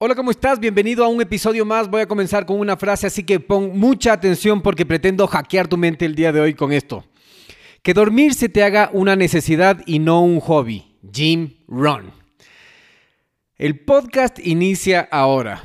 Hola, 0.00 0.14
¿cómo 0.14 0.30
estás? 0.30 0.60
Bienvenido 0.60 1.04
a 1.04 1.08
un 1.08 1.20
episodio 1.20 1.64
más. 1.64 1.90
Voy 1.90 2.00
a 2.00 2.06
comenzar 2.06 2.46
con 2.46 2.60
una 2.60 2.76
frase, 2.76 3.08
así 3.08 3.24
que 3.24 3.40
pon 3.40 3.76
mucha 3.76 4.12
atención 4.12 4.62
porque 4.62 4.86
pretendo 4.86 5.26
hackear 5.26 5.66
tu 5.66 5.76
mente 5.76 6.04
el 6.04 6.14
día 6.14 6.30
de 6.30 6.40
hoy 6.40 6.54
con 6.54 6.72
esto. 6.72 7.04
Que 7.82 7.94
dormir 7.94 8.34
se 8.34 8.48
te 8.48 8.62
haga 8.62 8.90
una 8.92 9.16
necesidad 9.16 9.82
y 9.86 9.98
no 9.98 10.22
un 10.22 10.38
hobby. 10.38 10.94
Jim 11.12 11.54
Ron. 11.66 12.12
El 13.56 13.80
podcast 13.80 14.38
inicia 14.38 15.00
ahora. 15.10 15.64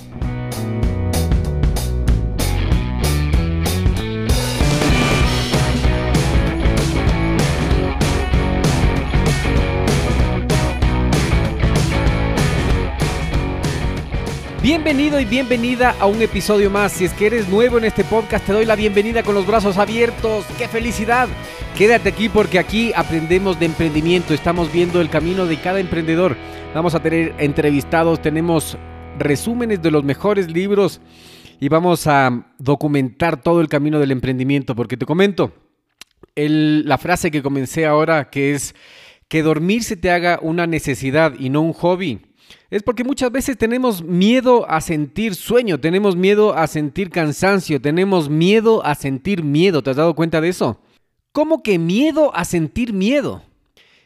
Bienvenido 14.61 15.19
y 15.19 15.25
bienvenida 15.25 15.95
a 15.99 16.05
un 16.05 16.21
episodio 16.21 16.69
más. 16.69 16.91
Si 16.91 17.05
es 17.05 17.13
que 17.13 17.25
eres 17.25 17.49
nuevo 17.49 17.79
en 17.79 17.83
este 17.83 18.03
podcast, 18.03 18.45
te 18.45 18.53
doy 18.53 18.63
la 18.63 18.75
bienvenida 18.75 19.23
con 19.23 19.33
los 19.33 19.47
brazos 19.47 19.79
abiertos. 19.79 20.45
¡Qué 20.59 20.67
felicidad! 20.67 21.27
Quédate 21.75 22.09
aquí 22.09 22.29
porque 22.29 22.59
aquí 22.59 22.91
aprendemos 22.95 23.59
de 23.59 23.65
emprendimiento. 23.65 24.35
Estamos 24.35 24.71
viendo 24.71 25.01
el 25.01 25.09
camino 25.09 25.47
de 25.47 25.59
cada 25.59 25.79
emprendedor. 25.79 26.37
Vamos 26.75 26.93
a 26.93 27.01
tener 27.01 27.33
entrevistados, 27.39 28.21
tenemos 28.21 28.77
resúmenes 29.17 29.81
de 29.81 29.89
los 29.89 30.03
mejores 30.03 30.51
libros 30.51 31.01
y 31.59 31.67
vamos 31.67 32.05
a 32.05 32.45
documentar 32.59 33.41
todo 33.41 33.61
el 33.61 33.67
camino 33.67 33.97
del 33.97 34.11
emprendimiento. 34.11 34.75
Porque 34.75 34.95
te 34.95 35.07
comento, 35.07 35.53
la 36.35 36.99
frase 36.99 37.31
que 37.31 37.41
comencé 37.41 37.87
ahora, 37.87 38.29
que 38.29 38.53
es 38.53 38.75
que 39.27 39.41
dormir 39.41 39.83
se 39.83 39.97
te 39.97 40.11
haga 40.11 40.37
una 40.39 40.67
necesidad 40.67 41.33
y 41.39 41.49
no 41.49 41.61
un 41.61 41.73
hobby 41.73 42.19
es 42.69 42.83
porque 42.83 43.03
muchas 43.03 43.31
veces 43.31 43.57
tenemos 43.57 44.03
miedo 44.03 44.69
a 44.69 44.81
sentir 44.81 45.35
sueño, 45.35 45.79
tenemos 45.79 46.15
miedo 46.15 46.53
a 46.55 46.67
sentir 46.67 47.09
cansancio, 47.09 47.81
tenemos 47.81 48.29
miedo 48.29 48.85
a 48.85 48.95
sentir 48.95 49.43
miedo. 49.43 49.81
¿Te 49.83 49.91
has 49.91 49.97
dado 49.97 50.15
cuenta 50.15 50.41
de 50.41 50.49
eso? 50.49 50.79
¿Cómo 51.31 51.63
que 51.63 51.79
miedo 51.79 52.35
a 52.35 52.45
sentir 52.45 52.93
miedo? 52.93 53.43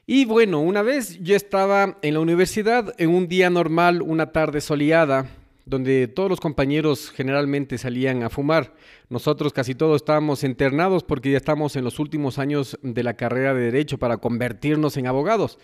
Y 0.08 0.26
bueno, 0.26 0.60
una 0.60 0.84
vez 0.84 1.20
yo 1.24 1.36
estaba 1.36 1.98
en 2.04 2.14
la 2.14 2.20
universidad 2.20 2.94
en 3.00 3.10
un 3.10 3.28
día 3.28 3.50
normal, 3.50 4.04
una 4.04 4.32
tarde 4.32 4.62
soleada, 4.62 5.28
donde 5.66 6.08
todos 6.08 6.30
los 6.30 6.40
compañeros 6.40 7.10
generalmente 7.10 7.80
salían 7.80 8.22
a 8.22 8.30
fumar. 8.30 8.76
Nosotros 9.10 9.52
casi 9.52 9.74
todos 9.74 9.98
estábamos 9.98 10.44
internados 10.44 11.04
porque 11.04 11.32
ya 11.32 11.38
estamos 11.38 11.76
en 11.76 11.84
los 11.84 11.98
últimos 11.98 12.38
años 12.38 12.78
de 12.84 13.02
la 13.04 13.16
carrera 13.16 13.56
de 13.56 13.72
derecho 13.72 13.98
para 13.98 14.18
convertirnos 14.18 14.96
en 14.98 15.08
abogados. 15.08 15.58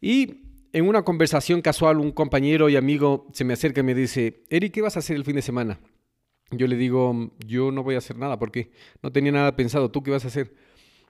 Y 0.00 0.43
en 0.74 0.88
una 0.88 1.04
conversación 1.04 1.62
casual, 1.62 2.00
un 2.00 2.10
compañero 2.10 2.68
y 2.68 2.74
amigo 2.74 3.28
se 3.32 3.44
me 3.44 3.54
acerca 3.54 3.80
y 3.80 3.84
me 3.84 3.94
dice, 3.94 4.42
Eric, 4.50 4.74
¿qué 4.74 4.82
vas 4.82 4.96
a 4.96 4.98
hacer 4.98 5.14
el 5.14 5.24
fin 5.24 5.36
de 5.36 5.42
semana? 5.42 5.78
Yo 6.50 6.66
le 6.66 6.74
digo, 6.74 7.30
yo 7.46 7.70
no 7.70 7.84
voy 7.84 7.94
a 7.94 7.98
hacer 7.98 8.18
nada 8.18 8.40
porque 8.40 8.72
no 9.00 9.12
tenía 9.12 9.30
nada 9.30 9.54
pensado. 9.54 9.92
¿Tú 9.92 10.02
qué 10.02 10.10
vas 10.10 10.24
a 10.24 10.28
hacer? 10.28 10.52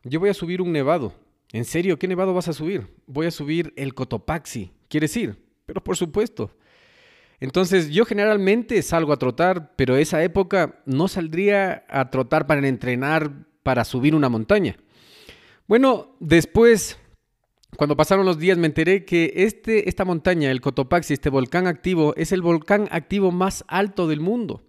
Yo 0.03 0.21
voy 0.21 0.29
a 0.29 0.35
subir 0.35 0.61
un 0.61 0.71
nevado. 0.71 1.15
¿En 1.51 1.65
serio? 1.65 1.99
¿Qué 1.99 2.07
nevado 2.07 2.35
vas 2.35 2.49
a 2.49 2.53
subir? 2.53 2.89
Voy 3.07 3.25
a 3.25 3.31
subir 3.31 3.73
el 3.77 3.95
Cotopaxi. 3.95 4.71
¿Quieres 4.89 5.17
ir? 5.17 5.43
Pero 5.65 5.83
por 5.83 5.97
supuesto. 5.97 6.51
Entonces 7.41 7.89
yo 7.89 8.05
generalmente 8.05 8.83
salgo 8.83 9.15
a 9.15 9.19
trotar, 9.19 9.75
pero 9.77 9.97
esa 9.97 10.23
época 10.23 10.83
no 10.85 11.09
saldría 11.09 11.87
a 11.89 12.11
trotar 12.11 12.47
para 12.47 12.69
entrenar, 12.69 13.33
para 13.63 13.87
subir 13.87 14.15
una 14.15 14.29
montaña. 14.29 14.77
Bueno, 15.67 16.17
después 16.21 16.99
cuando 17.77 17.97
pasaron 17.97 18.27
los 18.27 18.39
días 18.39 18.59
me 18.59 18.67
enteré 18.67 19.05
que 19.05 19.33
este, 19.37 19.89
esta 19.89 20.05
montaña, 20.05 20.51
el 20.51 20.61
Cotopaxi, 20.61 21.15
este 21.15 21.31
volcán 21.31 21.67
activo, 21.67 22.15
es 22.17 22.33
el 22.33 22.43
volcán 22.43 22.89
activo 22.91 23.31
más 23.31 23.65
alto 23.69 24.07
del 24.07 24.21
mundo. 24.21 24.63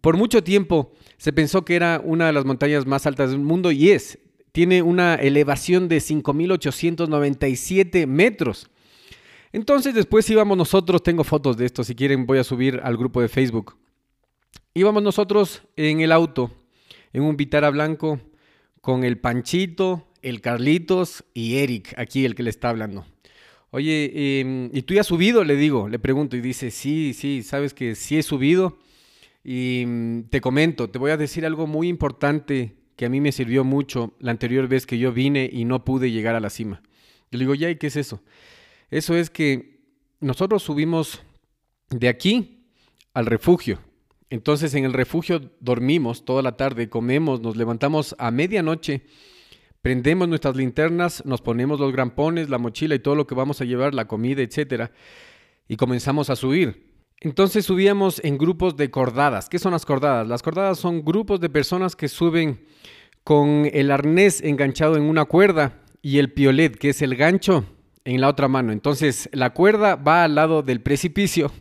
Por 0.00 0.16
mucho 0.16 0.42
tiempo 0.42 0.92
se 1.16 1.32
pensó 1.32 1.64
que 1.64 1.76
era 1.76 2.00
una 2.02 2.26
de 2.26 2.32
las 2.32 2.44
montañas 2.44 2.86
más 2.86 3.06
altas 3.06 3.30
del 3.30 3.40
mundo 3.40 3.70
y 3.70 3.90
es. 3.90 4.18
Tiene 4.52 4.82
una 4.82 5.14
elevación 5.14 5.88
de 5.88 5.98
5.897 5.98 8.06
metros. 8.06 8.68
Entonces 9.52 9.94
después 9.94 10.28
íbamos 10.30 10.58
nosotros, 10.58 11.02
tengo 11.02 11.22
fotos 11.22 11.56
de 11.56 11.66
esto, 11.66 11.84
si 11.84 11.94
quieren 11.94 12.26
voy 12.26 12.38
a 12.38 12.44
subir 12.44 12.80
al 12.82 12.96
grupo 12.96 13.20
de 13.20 13.28
Facebook. 13.28 13.76
Íbamos 14.74 15.02
nosotros 15.02 15.62
en 15.76 16.00
el 16.00 16.10
auto, 16.10 16.50
en 17.12 17.22
un 17.22 17.36
Vitara 17.36 17.70
blanco, 17.70 18.18
con 18.80 19.04
el 19.04 19.18
Panchito, 19.18 20.08
el 20.24 20.40
Carlitos 20.40 21.22
y 21.34 21.56
Eric, 21.56 21.94
aquí 21.98 22.24
el 22.24 22.34
que 22.34 22.42
le 22.42 22.50
está 22.50 22.70
hablando. 22.70 23.04
Oye, 23.70 24.40
em, 24.40 24.70
¿y 24.72 24.82
tú 24.82 24.94
ya 24.94 25.02
has 25.02 25.06
subido? 25.06 25.44
Le 25.44 25.54
digo, 25.54 25.88
le 25.88 25.98
pregunto 25.98 26.34
y 26.36 26.40
dice, 26.40 26.70
sí, 26.70 27.12
sí, 27.12 27.42
sabes 27.42 27.74
que 27.74 27.94
sí 27.94 28.16
he 28.16 28.22
subido. 28.22 28.78
Y 29.44 29.84
mm, 29.86 30.22
te 30.30 30.40
comento, 30.40 30.88
te 30.88 30.98
voy 30.98 31.10
a 31.10 31.18
decir 31.18 31.44
algo 31.44 31.66
muy 31.66 31.88
importante 31.88 32.74
que 32.96 33.04
a 33.04 33.10
mí 33.10 33.20
me 33.20 33.32
sirvió 33.32 33.64
mucho 33.64 34.14
la 34.18 34.30
anterior 34.30 34.66
vez 34.66 34.86
que 34.86 34.98
yo 34.98 35.12
vine 35.12 35.50
y 35.52 35.66
no 35.66 35.84
pude 35.84 36.10
llegar 36.10 36.34
a 36.34 36.40
la 36.40 36.48
cima. 36.48 36.82
Le 37.30 37.38
digo, 37.38 37.54
ya, 37.54 37.68
¿y 37.68 37.76
qué 37.76 37.88
es 37.88 37.96
eso? 37.96 38.22
Eso 38.90 39.14
es 39.16 39.28
que 39.28 39.80
nosotros 40.20 40.62
subimos 40.62 41.22
de 41.90 42.08
aquí 42.08 42.64
al 43.12 43.26
refugio. 43.26 43.80
Entonces 44.30 44.72
en 44.72 44.84
el 44.86 44.94
refugio 44.94 45.50
dormimos 45.60 46.24
toda 46.24 46.40
la 46.40 46.56
tarde, 46.56 46.88
comemos, 46.88 47.42
nos 47.42 47.56
levantamos 47.56 48.16
a 48.18 48.30
medianoche 48.30 49.02
Prendemos 49.84 50.26
nuestras 50.26 50.56
linternas, 50.56 51.22
nos 51.26 51.42
ponemos 51.42 51.78
los 51.78 51.92
grampones, 51.92 52.48
la 52.48 52.56
mochila 52.56 52.94
y 52.94 53.00
todo 53.00 53.16
lo 53.16 53.26
que 53.26 53.34
vamos 53.34 53.60
a 53.60 53.66
llevar, 53.66 53.92
la 53.92 54.06
comida, 54.06 54.40
etcétera, 54.40 54.92
y 55.68 55.76
comenzamos 55.76 56.30
a 56.30 56.36
subir. 56.36 56.94
Entonces 57.20 57.66
subíamos 57.66 58.18
en 58.24 58.38
grupos 58.38 58.78
de 58.78 58.90
cordadas. 58.90 59.50
¿Qué 59.50 59.58
son 59.58 59.72
las 59.72 59.84
cordadas? 59.84 60.26
Las 60.26 60.40
cordadas 60.40 60.78
son 60.78 61.04
grupos 61.04 61.38
de 61.38 61.50
personas 61.50 61.96
que 61.96 62.08
suben 62.08 62.64
con 63.24 63.68
el 63.74 63.90
arnés 63.90 64.40
enganchado 64.40 64.96
en 64.96 65.02
una 65.02 65.26
cuerda 65.26 65.82
y 66.00 66.16
el 66.16 66.32
piolet, 66.32 66.78
que 66.78 66.88
es 66.88 67.02
el 67.02 67.14
gancho, 67.14 67.66
en 68.06 68.22
la 68.22 68.30
otra 68.30 68.48
mano. 68.48 68.72
Entonces 68.72 69.28
la 69.32 69.50
cuerda 69.50 69.96
va 69.96 70.24
al 70.24 70.34
lado 70.34 70.62
del 70.62 70.80
precipicio 70.80 71.52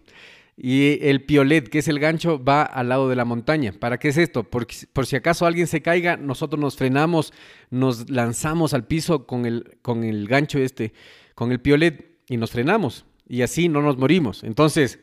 y 0.56 1.00
el 1.02 1.24
piolet, 1.24 1.68
que 1.68 1.80
es 1.80 1.88
el 1.88 2.00
gancho, 2.00 2.44
va 2.44 2.62
al 2.62 2.90
lado 2.90 3.10
de 3.10 3.16
la 3.16 3.26
montaña. 3.26 3.74
¿Para 3.74 3.98
qué 3.98 4.10
es 4.10 4.18
esto? 4.18 4.44
por 4.44 4.68
si 5.06 5.16
acaso 5.16 5.46
alguien 5.46 5.68
se 5.68 5.82
caiga, 5.82 6.16
nosotros 6.18 6.60
nos 6.60 6.76
frenamos, 6.76 7.34
nos 7.72 8.10
lanzamos 8.10 8.74
al 8.74 8.86
piso 8.86 9.26
con 9.26 9.46
el, 9.46 9.78
con 9.82 10.04
el 10.04 10.28
gancho 10.28 10.60
este, 10.60 10.94
con 11.34 11.52
el 11.52 11.60
piolet 11.60 12.20
y 12.28 12.38
nos 12.38 12.52
frenamos. 12.52 13.06
Y 13.28 13.42
así 13.42 13.68
no 13.68 13.82
nos 13.82 13.98
morimos. 13.98 14.44
Entonces, 14.44 15.00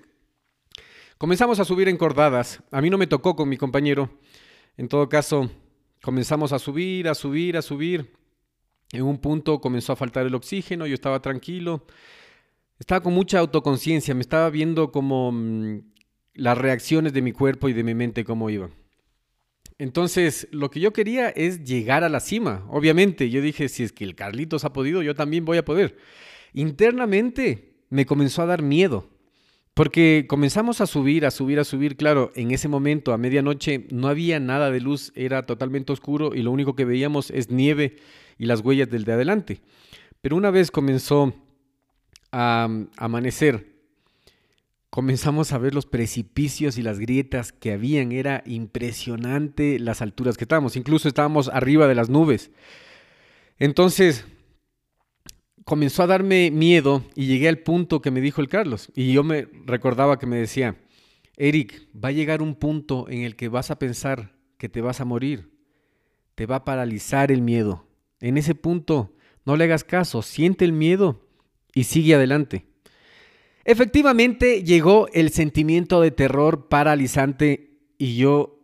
comenzamos 1.18 1.58
a 1.58 1.64
subir 1.64 1.88
encordadas. 1.88 2.62
A 2.70 2.80
mí 2.80 2.88
no 2.90 2.98
me 2.98 3.06
tocó 3.06 3.34
con 3.34 3.48
mi 3.48 3.56
compañero. 3.56 4.10
En 4.76 4.88
todo 4.88 5.08
caso, 5.08 5.50
comenzamos 6.00 6.52
a 6.52 6.58
subir, 6.58 7.08
a 7.08 7.14
subir, 7.14 7.56
a 7.56 7.62
subir. 7.62 8.12
En 8.92 9.02
un 9.02 9.18
punto 9.18 9.60
comenzó 9.60 9.92
a 9.92 9.96
faltar 9.96 10.26
el 10.26 10.34
oxígeno, 10.34 10.86
yo 10.86 10.94
estaba 10.94 11.20
tranquilo. 11.20 11.84
Estaba 12.80 13.02
con 13.02 13.12
mucha 13.12 13.38
autoconciencia, 13.38 14.14
me 14.14 14.22
estaba 14.22 14.48
viendo 14.48 14.90
como 14.90 15.30
mm, 15.30 15.82
las 16.32 16.56
reacciones 16.56 17.12
de 17.12 17.20
mi 17.20 17.30
cuerpo 17.30 17.68
y 17.68 17.74
de 17.74 17.84
mi 17.84 17.94
mente 17.94 18.24
cómo 18.24 18.48
iban. 18.48 18.72
Entonces, 19.76 20.48
lo 20.50 20.70
que 20.70 20.80
yo 20.80 20.92
quería 20.92 21.28
es 21.28 21.62
llegar 21.62 22.04
a 22.04 22.08
la 22.08 22.20
cima. 22.20 22.66
Obviamente, 22.70 23.28
yo 23.28 23.42
dije, 23.42 23.68
si 23.68 23.82
es 23.82 23.92
que 23.92 24.04
el 24.04 24.14
Carlitos 24.14 24.64
ha 24.64 24.72
podido, 24.72 25.02
yo 25.02 25.14
también 25.14 25.44
voy 25.44 25.58
a 25.58 25.64
poder. 25.64 25.98
Internamente 26.54 27.84
me 27.90 28.06
comenzó 28.06 28.42
a 28.42 28.46
dar 28.46 28.62
miedo, 28.62 29.08
Porque 29.74 30.24
comenzamos 30.26 30.80
a 30.80 30.86
subir, 30.86 31.26
a 31.26 31.30
subir, 31.30 31.60
a 31.60 31.64
subir. 31.64 31.96
Claro, 31.96 32.32
en 32.34 32.50
ese 32.50 32.68
momento, 32.68 33.12
a 33.12 33.18
medianoche, 33.18 33.86
no 33.90 34.08
había 34.08 34.40
nada 34.40 34.70
de 34.70 34.80
luz, 34.80 35.12
era 35.14 35.44
totalmente 35.44 35.92
oscuro 35.92 36.34
y 36.34 36.42
lo 36.42 36.50
único 36.50 36.74
que 36.74 36.86
veíamos 36.86 37.30
es 37.30 37.50
nieve 37.50 37.96
y 38.38 38.46
las 38.46 38.60
huellas 38.60 38.88
del 38.90 39.04
de 39.04 39.12
adelante. 39.12 39.60
Pero 40.20 40.36
una 40.36 40.50
vez 40.50 40.70
comenzó 40.70 41.34
a 42.32 42.68
amanecer, 42.96 43.70
comenzamos 44.90 45.52
a 45.52 45.58
ver 45.58 45.74
los 45.74 45.86
precipicios 45.86 46.76
y 46.76 46.82
las 46.82 46.98
grietas 46.98 47.52
que 47.52 47.72
habían. 47.72 48.12
Era 48.12 48.42
impresionante 48.46 49.78
las 49.78 50.02
alturas 50.02 50.36
que 50.36 50.44
estábamos. 50.44 50.76
Incluso 50.76 51.08
estábamos 51.08 51.48
arriba 51.48 51.86
de 51.88 51.94
las 51.94 52.10
nubes. 52.10 52.50
Entonces, 53.58 54.26
comenzó 55.64 56.02
a 56.02 56.08
darme 56.08 56.50
miedo 56.50 57.04
y 57.14 57.26
llegué 57.26 57.48
al 57.48 57.58
punto 57.58 58.00
que 58.00 58.10
me 58.10 58.20
dijo 58.20 58.40
el 58.40 58.48
Carlos. 58.48 58.90
Y 58.94 59.12
yo 59.12 59.22
me 59.22 59.46
recordaba 59.64 60.18
que 60.18 60.26
me 60.26 60.36
decía, 60.36 60.76
Eric, 61.36 61.88
va 61.94 62.08
a 62.08 62.12
llegar 62.12 62.42
un 62.42 62.54
punto 62.54 63.08
en 63.08 63.22
el 63.22 63.36
que 63.36 63.48
vas 63.48 63.70
a 63.70 63.78
pensar 63.78 64.36
que 64.58 64.68
te 64.68 64.80
vas 64.80 65.00
a 65.00 65.04
morir. 65.04 65.50
Te 66.34 66.46
va 66.46 66.56
a 66.56 66.64
paralizar 66.64 67.30
el 67.30 67.42
miedo. 67.42 67.86
En 68.20 68.36
ese 68.36 68.54
punto, 68.54 69.14
no 69.44 69.56
le 69.56 69.64
hagas 69.64 69.84
caso, 69.84 70.22
siente 70.22 70.64
el 70.64 70.72
miedo 70.72 71.29
y 71.74 71.84
sigue 71.84 72.14
adelante. 72.14 72.66
Efectivamente, 73.64 74.64
llegó 74.64 75.08
el 75.12 75.30
sentimiento 75.30 76.00
de 76.00 76.10
terror 76.10 76.68
paralizante 76.68 77.78
y 77.98 78.16
yo 78.16 78.58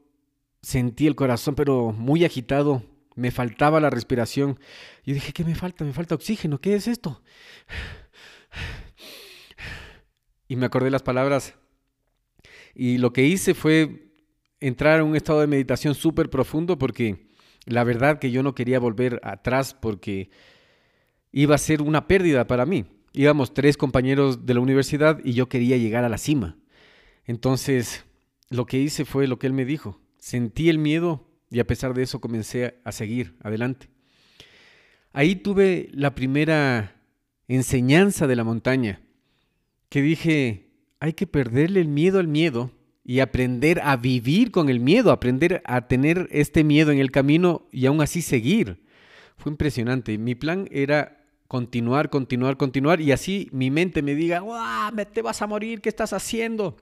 sentí 0.62 1.06
el 1.06 1.14
corazón, 1.14 1.54
pero 1.54 1.92
muy 1.92 2.24
agitado, 2.24 2.82
me 3.14 3.30
faltaba 3.30 3.80
la 3.80 3.90
respiración. 3.90 4.58
Yo 5.04 5.14
dije, 5.14 5.32
¿qué 5.32 5.44
me 5.44 5.54
falta? 5.54 5.84
Me 5.84 5.92
falta 5.92 6.14
oxígeno, 6.14 6.60
¿qué 6.60 6.74
es 6.74 6.88
esto? 6.88 7.22
Y 10.48 10.56
me 10.56 10.66
acordé 10.66 10.90
las 10.90 11.02
palabras. 11.02 11.54
Y 12.74 12.98
lo 12.98 13.12
que 13.12 13.24
hice 13.24 13.54
fue 13.54 14.12
entrar 14.60 15.00
en 15.00 15.06
un 15.06 15.16
estado 15.16 15.40
de 15.40 15.46
meditación 15.46 15.94
súper 15.94 16.30
profundo 16.30 16.78
porque 16.78 17.26
la 17.64 17.84
verdad 17.84 18.18
que 18.18 18.30
yo 18.30 18.42
no 18.42 18.54
quería 18.54 18.78
volver 18.78 19.20
atrás 19.24 19.74
porque 19.74 20.30
iba 21.32 21.54
a 21.54 21.58
ser 21.58 21.82
una 21.82 22.06
pérdida 22.06 22.46
para 22.46 22.64
mí. 22.64 22.84
Íbamos 23.18 23.54
tres 23.54 23.78
compañeros 23.78 24.44
de 24.44 24.52
la 24.52 24.60
universidad 24.60 25.20
y 25.24 25.32
yo 25.32 25.48
quería 25.48 25.78
llegar 25.78 26.04
a 26.04 26.10
la 26.10 26.18
cima. 26.18 26.58
Entonces, 27.24 28.04
lo 28.50 28.66
que 28.66 28.78
hice 28.78 29.06
fue 29.06 29.26
lo 29.26 29.38
que 29.38 29.46
él 29.46 29.54
me 29.54 29.64
dijo. 29.64 29.98
Sentí 30.18 30.68
el 30.68 30.76
miedo 30.76 31.26
y 31.50 31.60
a 31.60 31.66
pesar 31.66 31.94
de 31.94 32.02
eso 32.02 32.20
comencé 32.20 32.78
a 32.84 32.92
seguir 32.92 33.34
adelante. 33.42 33.88
Ahí 35.14 35.34
tuve 35.34 35.88
la 35.92 36.14
primera 36.14 37.00
enseñanza 37.48 38.26
de 38.26 38.36
la 38.36 38.44
montaña, 38.44 39.00
que 39.88 40.02
dije, 40.02 40.68
hay 41.00 41.14
que 41.14 41.26
perderle 41.26 41.80
el 41.80 41.88
miedo 41.88 42.18
al 42.18 42.28
miedo 42.28 42.70
y 43.02 43.20
aprender 43.20 43.80
a 43.82 43.96
vivir 43.96 44.50
con 44.50 44.68
el 44.68 44.78
miedo, 44.78 45.10
aprender 45.10 45.62
a 45.64 45.88
tener 45.88 46.28
este 46.32 46.64
miedo 46.64 46.92
en 46.92 46.98
el 46.98 47.10
camino 47.10 47.66
y 47.72 47.86
aún 47.86 48.02
así 48.02 48.20
seguir. 48.20 48.84
Fue 49.38 49.50
impresionante. 49.50 50.18
Mi 50.18 50.34
plan 50.34 50.68
era 50.70 51.25
continuar, 51.48 52.10
continuar, 52.10 52.56
continuar 52.56 53.00
y 53.00 53.12
así 53.12 53.48
mi 53.52 53.70
mente 53.70 54.02
me 54.02 54.14
diga, 54.14 54.40
¡Wow! 54.40 55.04
te 55.12 55.22
vas 55.22 55.42
a 55.42 55.46
morir, 55.46 55.80
¿qué 55.80 55.88
estás 55.88 56.12
haciendo? 56.12 56.76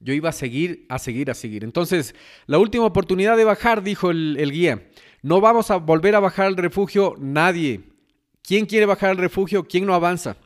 Yo 0.00 0.14
iba 0.14 0.30
a 0.30 0.32
seguir, 0.32 0.86
a 0.88 0.98
seguir, 0.98 1.30
a 1.30 1.34
seguir. 1.34 1.62
Entonces, 1.62 2.14
la 2.46 2.58
última 2.58 2.86
oportunidad 2.86 3.36
de 3.36 3.44
bajar, 3.44 3.82
dijo 3.82 4.10
el, 4.10 4.50
guía. 4.50 4.88
No 5.22 5.42
vamos 5.42 5.70
a 5.70 5.76
volver 5.76 6.14
a 6.14 6.20
bajar 6.20 6.46
al 6.46 6.56
refugio 6.56 7.16
nadie. 7.18 7.82
¿Quién 8.42 8.64
quiere 8.64 8.86
bajar 8.86 9.10
al 9.10 9.18
refugio? 9.18 9.64
¿Quién 9.64 9.84
no 9.84 9.92
avanza? 9.92 10.38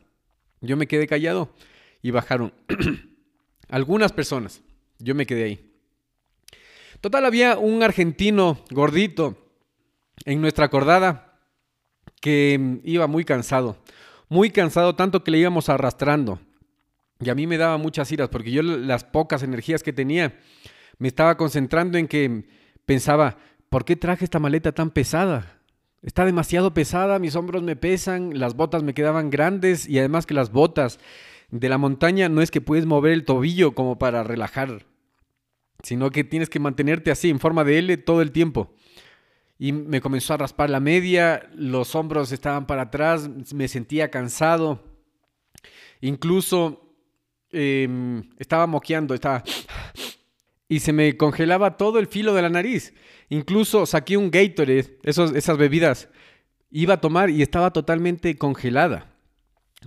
Yo 0.61 0.77
me 0.77 0.89
quedé 0.89 1.07
callado 1.07 1.55
y 2.03 2.11
bajaron 2.11 2.53
algunas 3.69 4.13
personas. 4.13 4.61
Yo 4.99 5.15
me 5.15 5.25
quedé 5.25 5.45
ahí. 5.45 5.71
Total, 7.01 7.25
había 7.25 7.57
un 7.57 7.85
argentino 7.85 8.65
gordito 8.71 9.53
en 10.25 10.41
nuestra 10.41 10.65
acordada 10.65 11.34
que 12.25 12.81
iba 12.85 13.07
muy 13.07 13.27
cansado. 13.27 13.77
Muy 14.31 14.49
cansado, 14.49 14.97
tanto 14.97 15.23
que 15.23 15.31
le 15.31 15.37
íbamos 15.37 15.69
arrastrando. 15.69 16.41
Y 17.21 17.29
a 17.29 17.35
mí 17.35 17.47
me 17.47 17.59
daba 17.59 17.77
muchas 17.77 18.11
iras 18.13 18.31
porque 18.31 18.51
yo 18.51 18.63
las 18.63 19.05
pocas 19.05 19.43
energías 19.43 19.83
que 19.83 19.93
tenía 19.93 20.39
me 20.97 21.09
estaba 21.09 21.37
concentrando 21.37 21.99
en 21.99 22.09
que 22.09 22.49
pensaba, 22.87 23.37
¿por 23.69 23.85
qué 23.85 23.95
traje 23.95 24.25
esta 24.25 24.39
maleta 24.39 24.73
tan 24.73 24.89
pesada? 24.91 25.61
Está 26.01 26.25
demasiado 26.25 26.73
pesada, 26.73 27.19
mis 27.19 27.37
hombros 27.37 27.63
me 27.63 27.77
pesan, 27.77 28.39
las 28.39 28.57
botas 28.57 28.83
me 28.83 28.95
quedaban 28.95 29.29
grandes 29.29 29.87
y 29.87 29.99
además 29.99 30.25
que 30.25 30.33
las 30.33 30.51
botas 30.51 31.01
de 31.51 31.69
la 31.69 31.77
montaña 31.77 32.31
no 32.31 32.41
es 32.41 32.51
que 32.51 32.63
puedes 32.63 32.87
mover 32.87 33.13
el 33.13 33.27
tobillo 33.27 33.75
como 33.75 33.99
para 33.99 34.23
relajar, 34.23 34.87
sino 35.83 36.09
que 36.09 36.25
tienes 36.25 36.49
que 36.49 36.59
mantenerte 36.59 37.11
así 37.11 37.29
en 37.29 37.39
forma 37.39 37.65
de 37.65 37.81
L 37.81 37.99
todo 37.99 38.23
el 38.23 38.33
tiempo. 38.33 38.73
Y 39.59 39.73
me 39.73 40.01
comenzó 40.01 40.35
a 40.35 40.39
raspar 40.39 40.71
la 40.71 40.81
media, 40.81 41.49
los 41.55 41.95
hombros 41.95 42.33
estaban 42.33 42.67
para 42.67 42.83
atrás, 42.83 43.29
me 43.53 43.69
sentía 43.69 44.11
cansado. 44.11 44.83
Incluso 46.01 46.85
Em, 47.57 48.25
estaba 48.37 48.67
moqueando, 48.67 49.15
estaba... 49.15 49.45
Y 50.67 50.81
se 50.81 50.93
me 50.93 51.17
congelaba 51.17 51.77
todo 51.77 52.01
el 52.01 52.09
filo 52.09 52.35
de 52.35 52.43
la 52.43 52.49
nariz. 52.49 52.93
Incluso 53.29 53.87
saqué 53.87 54.17
un 54.17 54.31
Gatorade, 54.31 54.99
esas 55.05 55.57
bebidas. 55.57 56.09
Iba 56.71 56.95
a 56.95 57.01
tomar 57.01 57.31
y 57.31 57.43
estaba 57.43 57.71
totalmente 57.73 58.37
congelada. 58.37 59.15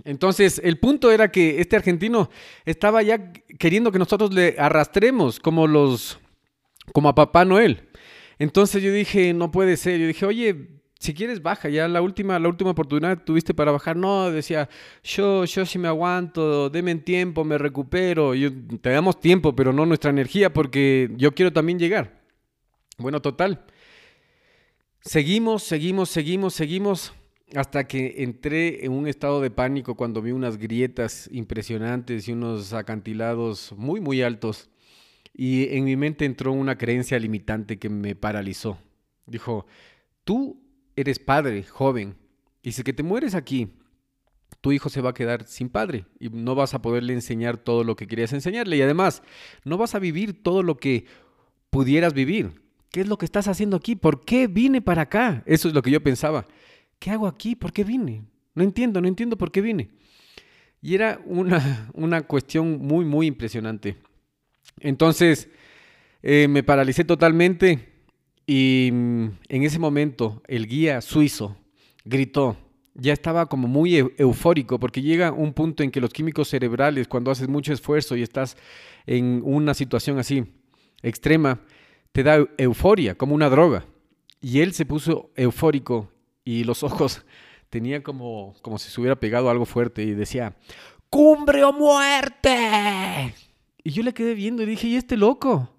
Entonces, 0.04 0.62
el 0.64 0.78
punto 0.78 1.10
era 1.10 1.30
que 1.30 1.60
este 1.60 1.76
argentino 1.76 2.30
estaba 2.64 3.02
ya 3.02 3.32
queriendo 3.58 3.92
que 3.92 3.98
nosotros 3.98 4.32
le 4.32 4.54
arrastremos 4.56 5.40
como 5.40 5.66
los 5.66 6.18
como 6.94 7.10
a 7.10 7.14
Papá 7.14 7.44
Noel. 7.44 7.87
Entonces 8.38 8.82
yo 8.82 8.92
dije, 8.92 9.32
no 9.34 9.50
puede 9.50 9.76
ser. 9.76 9.98
Yo 10.00 10.06
dije, 10.06 10.26
"Oye, 10.26 10.78
si 10.98 11.14
quieres 11.14 11.42
baja, 11.42 11.68
ya 11.68 11.86
la 11.86 12.02
última, 12.02 12.38
la 12.38 12.48
última 12.48 12.70
oportunidad 12.70 13.22
tuviste 13.22 13.54
para 13.54 13.70
bajar. 13.70 13.96
No, 13.96 14.30
decía, 14.30 14.68
yo, 15.04 15.44
yo 15.44 15.64
sí 15.64 15.78
me 15.78 15.88
aguanto, 15.88 16.70
deme 16.70 16.94
tiempo, 16.96 17.44
me 17.44 17.56
recupero. 17.56 18.34
Yo, 18.34 18.50
te 18.80 18.90
damos 18.90 19.20
tiempo, 19.20 19.54
pero 19.54 19.72
no 19.72 19.86
nuestra 19.86 20.10
energía, 20.10 20.52
porque 20.52 21.10
yo 21.16 21.32
quiero 21.34 21.52
también 21.52 21.78
llegar. 21.78 22.20
Bueno, 22.98 23.22
total. 23.22 23.64
Seguimos, 25.00 25.62
seguimos, 25.62 26.10
seguimos, 26.10 26.54
seguimos, 26.54 27.12
hasta 27.54 27.86
que 27.86 28.16
entré 28.24 28.84
en 28.84 28.90
un 28.90 29.06
estado 29.06 29.40
de 29.40 29.52
pánico 29.52 29.94
cuando 29.94 30.20
vi 30.20 30.32
unas 30.32 30.58
grietas 30.58 31.28
impresionantes 31.32 32.28
y 32.28 32.32
unos 32.32 32.72
acantilados 32.72 33.72
muy, 33.76 34.00
muy 34.00 34.22
altos. 34.22 34.68
Y 35.40 35.76
en 35.76 35.84
mi 35.84 35.94
mente 35.94 36.24
entró 36.24 36.52
una 36.52 36.76
creencia 36.76 37.16
limitante 37.16 37.78
que 37.78 37.88
me 37.88 38.16
paralizó. 38.16 38.76
Dijo, 39.24 39.66
tú 40.24 40.60
eres 40.96 41.20
padre, 41.20 41.62
joven, 41.62 42.16
y 42.60 42.72
si 42.72 42.82
que 42.82 42.92
te 42.92 43.04
mueres 43.04 43.36
aquí, 43.36 43.68
tu 44.60 44.72
hijo 44.72 44.88
se 44.88 45.00
va 45.00 45.10
a 45.10 45.14
quedar 45.14 45.46
sin 45.46 45.68
padre 45.68 46.06
y 46.18 46.28
no 46.28 46.56
vas 46.56 46.74
a 46.74 46.82
poderle 46.82 47.12
enseñar 47.12 47.56
todo 47.56 47.84
lo 47.84 47.94
que 47.94 48.08
querías 48.08 48.32
enseñarle. 48.32 48.78
Y 48.78 48.82
además, 48.82 49.22
no 49.64 49.78
vas 49.78 49.94
a 49.94 50.00
vivir 50.00 50.42
todo 50.42 50.64
lo 50.64 50.76
que 50.76 51.06
pudieras 51.70 52.14
vivir. 52.14 52.60
¿Qué 52.90 53.02
es 53.02 53.06
lo 53.06 53.16
que 53.16 53.24
estás 53.24 53.46
haciendo 53.46 53.76
aquí? 53.76 53.94
¿Por 53.94 54.24
qué 54.24 54.48
vine 54.48 54.82
para 54.82 55.02
acá? 55.02 55.44
Eso 55.46 55.68
es 55.68 55.74
lo 55.74 55.82
que 55.82 55.92
yo 55.92 56.02
pensaba. 56.02 56.46
¿Qué 56.98 57.12
hago 57.12 57.28
aquí? 57.28 57.54
¿Por 57.54 57.72
qué 57.72 57.84
vine? 57.84 58.24
No 58.56 58.64
entiendo, 58.64 59.00
no 59.00 59.06
entiendo 59.06 59.38
por 59.38 59.52
qué 59.52 59.60
vine. 59.60 59.90
Y 60.82 60.96
era 60.96 61.20
una, 61.26 61.90
una 61.94 62.22
cuestión 62.22 62.80
muy, 62.80 63.04
muy 63.04 63.28
impresionante. 63.28 64.07
Entonces, 64.80 65.48
eh, 66.22 66.48
me 66.48 66.62
paralicé 66.62 67.04
totalmente 67.04 67.88
y 68.46 68.90
mm, 68.92 69.26
en 69.48 69.62
ese 69.62 69.78
momento 69.78 70.42
el 70.46 70.66
guía 70.66 71.00
suizo 71.00 71.56
gritó, 72.04 72.56
ya 72.94 73.12
estaba 73.12 73.46
como 73.46 73.68
muy 73.68 73.96
eufórico 74.16 74.80
porque 74.80 75.02
llega 75.02 75.32
un 75.32 75.52
punto 75.52 75.82
en 75.82 75.90
que 75.90 76.00
los 76.00 76.12
químicos 76.12 76.48
cerebrales, 76.48 77.06
cuando 77.06 77.30
haces 77.30 77.48
mucho 77.48 77.72
esfuerzo 77.72 78.16
y 78.16 78.22
estás 78.22 78.56
en 79.06 79.42
una 79.44 79.74
situación 79.74 80.18
así 80.18 80.44
extrema, 81.02 81.60
te 82.12 82.22
da 82.22 82.44
euforia, 82.56 83.14
como 83.16 83.34
una 83.34 83.48
droga. 83.48 83.86
Y 84.40 84.60
él 84.60 84.72
se 84.72 84.86
puso 84.86 85.30
eufórico 85.36 86.10
y 86.44 86.64
los 86.64 86.82
ojos 86.82 87.24
tenía 87.70 88.02
como, 88.02 88.54
como 88.62 88.78
si 88.78 88.90
se 88.90 89.00
hubiera 89.00 89.20
pegado 89.20 89.50
algo 89.50 89.66
fuerte 89.66 90.02
y 90.02 90.14
decía, 90.14 90.56
cumbre 91.10 91.62
o 91.64 91.72
muerte. 91.72 93.34
Y 93.82 93.90
yo 93.90 94.02
le 94.02 94.12
quedé 94.12 94.34
viendo 94.34 94.62
y 94.62 94.66
dije, 94.66 94.88
¿y 94.88 94.96
este 94.96 95.16
loco? 95.16 95.70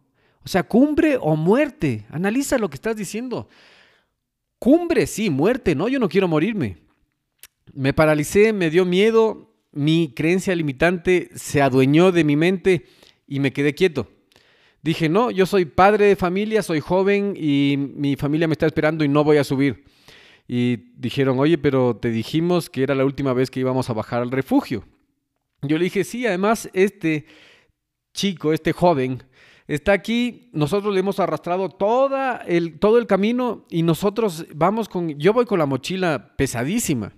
O 0.44 0.48
sea, 0.48 0.64
cumbre 0.64 1.18
o 1.20 1.36
muerte. 1.36 2.06
Analiza 2.10 2.58
lo 2.58 2.70
que 2.70 2.76
estás 2.76 2.96
diciendo. 2.96 3.48
Cumbre, 4.58 5.08
sí, 5.08 5.30
muerte, 5.30 5.76
no, 5.76 5.88
yo 5.88 6.00
no 6.00 6.10
quiero 6.10 6.28
morirme. 6.28 6.78
Me 7.74 7.94
paralicé, 7.94 8.52
me 8.52 8.70
dio 8.70 8.84
miedo, 8.86 9.54
mi 9.72 10.14
creencia 10.16 10.56
limitante 10.56 11.30
se 11.36 11.62
adueñó 11.62 12.12
de 12.12 12.24
mi 12.24 12.36
mente 12.36 12.86
y 13.28 13.40
me 13.40 13.54
quedé 13.54 13.74
quieto. 13.74 14.08
Dije, 14.82 15.10
no, 15.10 15.30
yo 15.30 15.46
soy 15.46 15.66
padre 15.66 16.06
de 16.06 16.16
familia, 16.16 16.64
soy 16.64 16.80
joven 16.80 17.34
y 17.38 17.76
mi 17.78 18.16
familia 18.16 18.48
me 18.48 18.54
está 18.54 18.66
esperando 18.66 19.04
y 19.04 19.08
no 19.08 19.24
voy 19.24 19.38
a 19.38 19.44
subir. 19.44 19.84
Y 20.48 20.78
dijeron, 20.98 21.38
oye, 21.40 21.58
pero 21.58 21.98
te 21.98 22.10
dijimos 22.10 22.70
que 22.70 22.82
era 22.82 22.96
la 22.96 23.06
última 23.06 23.34
vez 23.34 23.52
que 23.52 23.60
íbamos 23.60 23.90
a 23.90 23.94
bajar 23.94 24.22
al 24.22 24.32
refugio. 24.32 24.84
Yo 25.62 25.78
le 25.78 25.84
dije, 25.84 26.04
sí, 26.04 26.26
además 26.26 26.70
este 26.74 27.26
chico, 28.20 28.52
este 28.52 28.74
joven, 28.74 29.24
está 29.66 29.94
aquí, 29.94 30.50
nosotros 30.52 30.94
le 30.94 31.00
hemos 31.00 31.22
arrastrado 31.22 31.70
toda 31.70 32.38
el, 32.46 32.80
todo 32.80 32.98
el 32.98 33.08
camino 33.08 33.66
y 33.70 33.84
nosotros 33.84 34.46
vamos 34.54 34.90
con, 34.90 35.18
yo 35.18 35.32
voy 35.32 35.46
con 35.46 35.58
la 35.58 35.66
mochila 35.66 36.34
pesadísima. 36.36 37.14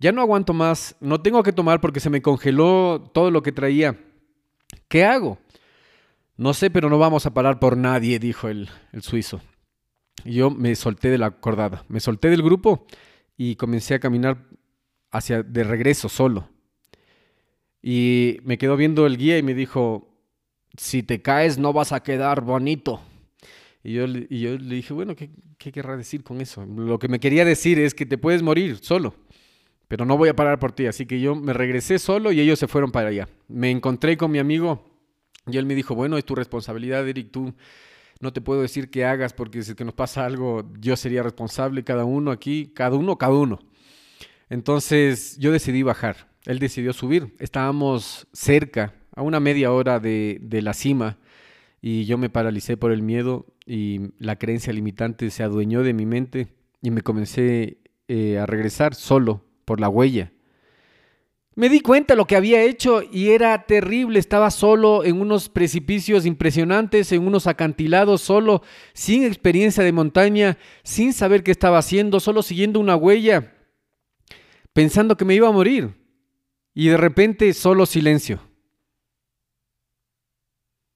Ya 0.00 0.10
no 0.10 0.22
aguanto 0.22 0.52
más, 0.52 0.96
no 1.00 1.20
tengo 1.20 1.44
que 1.44 1.52
tomar 1.52 1.80
porque 1.80 2.00
se 2.00 2.10
me 2.10 2.20
congeló 2.20 3.08
todo 3.14 3.30
lo 3.30 3.44
que 3.44 3.52
traía. 3.52 3.96
¿Qué 4.88 5.04
hago? 5.04 5.38
No 6.36 6.52
sé, 6.52 6.68
pero 6.68 6.90
no 6.90 6.98
vamos 6.98 7.24
a 7.24 7.32
parar 7.32 7.60
por 7.60 7.76
nadie, 7.76 8.18
dijo 8.18 8.48
el, 8.48 8.68
el 8.90 9.02
suizo. 9.02 9.40
Yo 10.24 10.50
me 10.50 10.74
solté 10.74 11.10
de 11.10 11.18
la 11.18 11.30
cordada, 11.30 11.84
me 11.88 12.00
solté 12.00 12.28
del 12.28 12.42
grupo 12.42 12.86
y 13.36 13.54
comencé 13.54 13.94
a 13.94 14.00
caminar 14.00 14.48
hacia 15.12 15.44
de 15.44 15.62
regreso 15.62 16.08
solo. 16.08 16.48
Y 17.86 18.38
me 18.44 18.56
quedó 18.56 18.78
viendo 18.78 19.04
el 19.04 19.18
guía 19.18 19.36
y 19.36 19.42
me 19.42 19.52
dijo, 19.52 20.08
si 20.74 21.02
te 21.02 21.20
caes 21.20 21.58
no 21.58 21.74
vas 21.74 21.92
a 21.92 22.02
quedar 22.02 22.40
bonito. 22.40 23.02
Y 23.82 23.92
yo, 23.92 24.06
y 24.06 24.40
yo 24.40 24.56
le 24.56 24.76
dije, 24.76 24.94
bueno, 24.94 25.14
¿qué, 25.14 25.28
¿qué 25.58 25.70
querrá 25.70 25.94
decir 25.94 26.24
con 26.24 26.40
eso? 26.40 26.64
Lo 26.64 26.98
que 26.98 27.08
me 27.08 27.20
quería 27.20 27.44
decir 27.44 27.78
es 27.78 27.92
que 27.92 28.06
te 28.06 28.16
puedes 28.16 28.42
morir 28.42 28.78
solo, 28.78 29.14
pero 29.86 30.06
no 30.06 30.16
voy 30.16 30.30
a 30.30 30.34
parar 30.34 30.58
por 30.58 30.72
ti. 30.72 30.86
Así 30.86 31.04
que 31.04 31.20
yo 31.20 31.34
me 31.34 31.52
regresé 31.52 31.98
solo 31.98 32.32
y 32.32 32.40
ellos 32.40 32.58
se 32.58 32.68
fueron 32.68 32.90
para 32.90 33.10
allá. 33.10 33.28
Me 33.48 33.70
encontré 33.70 34.16
con 34.16 34.30
mi 34.30 34.38
amigo 34.38 34.82
y 35.46 35.58
él 35.58 35.66
me 35.66 35.74
dijo, 35.74 35.94
bueno, 35.94 36.16
es 36.16 36.24
tu 36.24 36.34
responsabilidad, 36.34 37.06
Eric, 37.06 37.32
tú 37.32 37.52
no 38.18 38.32
te 38.32 38.40
puedo 38.40 38.62
decir 38.62 38.88
qué 38.88 39.04
hagas 39.04 39.34
porque 39.34 39.62
si 39.62 39.74
que 39.74 39.84
nos 39.84 39.92
pasa 39.92 40.24
algo, 40.24 40.72
yo 40.80 40.96
sería 40.96 41.22
responsable, 41.22 41.84
cada 41.84 42.06
uno 42.06 42.30
aquí, 42.30 42.72
cada 42.74 42.96
uno, 42.96 43.18
cada 43.18 43.34
uno. 43.34 43.58
Entonces 44.48 45.36
yo 45.36 45.52
decidí 45.52 45.82
bajar, 45.82 46.32
él 46.46 46.58
decidió 46.58 46.92
subir. 46.92 47.34
Estábamos 47.38 48.26
cerca, 48.32 48.94
a 49.16 49.22
una 49.22 49.40
media 49.40 49.72
hora 49.72 50.00
de, 50.00 50.40
la 50.62 50.74
cima, 50.74 51.18
y 51.80 52.04
yo 52.04 52.18
me 52.18 52.30
paralicé 52.30 52.76
por 52.76 52.92
el 52.92 53.02
miedo 53.02 53.46
y 53.66 54.12
la 54.18 54.36
creencia 54.36 54.72
limitante 54.72 55.30
se 55.30 55.42
adueñó 55.42 55.82
de 55.82 55.92
mi 55.92 56.06
mente 56.06 56.48
y 56.82 56.90
me 56.90 57.02
comencé 57.02 57.78
eh, 58.08 58.38
a 58.38 58.46
regresar 58.46 58.94
solo 58.94 59.44
por 59.64 59.80
la 59.80 59.88
huella. 59.88 60.32
Me 61.56 61.68
di 61.68 61.80
cuenta 61.80 62.14
de 62.14 62.16
lo 62.16 62.26
que 62.26 62.34
había 62.34 62.62
hecho 62.62 63.02
y 63.02 63.28
era 63.28 63.66
terrible. 63.66 64.18
Estaba 64.18 64.50
solo 64.50 65.04
en 65.04 65.20
unos 65.20 65.48
precipicios 65.48 66.26
impresionantes, 66.26 67.12
en 67.12 67.24
unos 67.24 67.46
acantilados, 67.46 68.22
solo, 68.22 68.62
sin 68.92 69.22
experiencia 69.22 69.84
de 69.84 69.92
montaña, 69.92 70.58
sin 70.82 71.12
saber 71.12 71.44
qué 71.44 71.52
estaba 71.52 71.78
haciendo, 71.78 72.18
solo 72.18 72.42
siguiendo 72.42 72.80
una 72.80 72.96
huella, 72.96 73.54
pensando 74.72 75.16
que 75.16 75.24
me 75.24 75.36
iba 75.36 75.46
a 75.46 75.52
morir. 75.52 76.03
Y 76.74 76.88
de 76.88 76.96
repente 76.96 77.52
solo 77.54 77.86
silencio. 77.86 78.40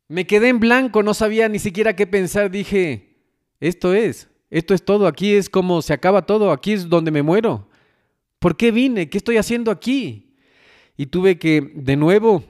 Me 0.08 0.26
quedé 0.26 0.48
en 0.48 0.58
blanco, 0.58 1.02
no 1.02 1.14
sabía 1.14 1.48
ni 1.48 1.58
siquiera 1.58 1.94
qué 1.94 2.06
pensar. 2.06 2.50
Dije, 2.50 3.16
esto 3.60 3.94
es, 3.94 4.28
esto 4.50 4.74
es 4.74 4.84
todo, 4.84 5.06
aquí 5.06 5.34
es 5.34 5.48
como 5.48 5.82
se 5.82 5.92
acaba 5.92 6.26
todo, 6.26 6.50
aquí 6.50 6.72
es 6.72 6.88
donde 6.88 7.10
me 7.10 7.22
muero. 7.22 7.68
¿Por 8.38 8.56
qué 8.56 8.70
vine? 8.70 9.08
¿Qué 9.08 9.18
estoy 9.18 9.36
haciendo 9.36 9.70
aquí? 9.70 10.28
y 10.98 11.06
tuve 11.06 11.38
que 11.38 11.72
de 11.74 11.96
nuevo 11.96 12.42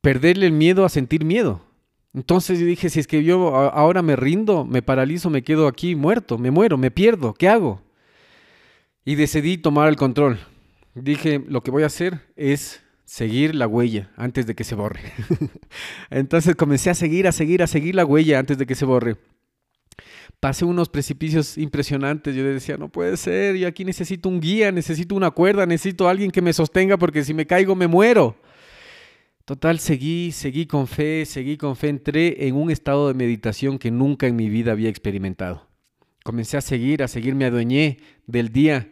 perderle 0.00 0.46
el 0.46 0.52
miedo 0.52 0.86
a 0.86 0.88
sentir 0.88 1.24
miedo. 1.24 1.60
Entonces 2.14 2.60
dije, 2.60 2.88
si 2.88 3.00
es 3.00 3.06
que 3.06 3.24
yo 3.24 3.54
ahora 3.56 4.02
me 4.02 4.16
rindo, 4.16 4.64
me 4.64 4.82
paralizo, 4.82 5.28
me 5.28 5.42
quedo 5.42 5.66
aquí 5.66 5.96
muerto, 5.96 6.38
me 6.38 6.50
muero, 6.50 6.78
me 6.78 6.90
pierdo, 6.90 7.34
¿qué 7.34 7.48
hago? 7.48 7.82
Y 9.04 9.16
decidí 9.16 9.58
tomar 9.58 9.88
el 9.88 9.96
control. 9.96 10.38
Dije, 10.94 11.42
lo 11.46 11.62
que 11.62 11.70
voy 11.70 11.84
a 11.84 11.86
hacer 11.86 12.20
es 12.36 12.82
seguir 13.04 13.54
la 13.54 13.66
huella 13.66 14.10
antes 14.16 14.46
de 14.46 14.54
que 14.54 14.64
se 14.64 14.74
borre. 14.74 15.00
Entonces 16.10 16.54
comencé 16.56 16.90
a 16.90 16.94
seguir, 16.94 17.26
a 17.26 17.32
seguir, 17.32 17.62
a 17.62 17.66
seguir 17.66 17.94
la 17.94 18.04
huella 18.04 18.38
antes 18.38 18.58
de 18.58 18.66
que 18.66 18.74
se 18.74 18.84
borre 18.84 19.16
pasé 20.42 20.64
unos 20.64 20.88
precipicios 20.88 21.56
impresionantes. 21.56 22.34
Yo 22.34 22.42
decía, 22.42 22.76
no 22.76 22.88
puede 22.88 23.16
ser, 23.16 23.54
yo 23.54 23.68
aquí 23.68 23.84
necesito 23.84 24.28
un 24.28 24.40
guía, 24.40 24.72
necesito 24.72 25.14
una 25.14 25.30
cuerda, 25.30 25.66
necesito 25.66 26.08
alguien 26.08 26.32
que 26.32 26.42
me 26.42 26.52
sostenga 26.52 26.96
porque 26.96 27.22
si 27.22 27.32
me 27.32 27.46
caigo 27.46 27.76
me 27.76 27.86
muero. 27.86 28.34
Total, 29.44 29.78
seguí, 29.78 30.32
seguí 30.32 30.66
con 30.66 30.88
fe, 30.88 31.26
seguí 31.26 31.56
con 31.56 31.76
fe, 31.76 31.90
entré 31.90 32.48
en 32.48 32.56
un 32.56 32.72
estado 32.72 33.06
de 33.06 33.14
meditación 33.14 33.78
que 33.78 33.92
nunca 33.92 34.26
en 34.26 34.34
mi 34.34 34.48
vida 34.48 34.72
había 34.72 34.88
experimentado. 34.88 35.68
Comencé 36.24 36.56
a 36.56 36.60
seguir, 36.60 37.04
a 37.04 37.08
seguir, 37.08 37.36
me 37.36 37.44
adueñé 37.44 37.98
del 38.26 38.48
día 38.48 38.90